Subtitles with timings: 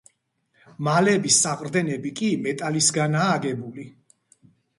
[0.87, 3.87] მალების საყრდენები კი მეტალისგანაა აგებული.